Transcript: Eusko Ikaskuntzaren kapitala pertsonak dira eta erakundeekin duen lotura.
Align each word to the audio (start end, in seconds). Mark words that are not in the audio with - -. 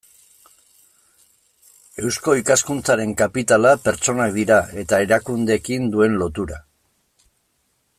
Eusko 2.03 2.35
Ikaskuntzaren 2.41 3.13
kapitala 3.21 3.77
pertsonak 3.85 4.35
dira 4.41 4.61
eta 4.85 5.05
erakundeekin 5.09 5.89
duen 5.97 6.23
lotura. 6.25 6.63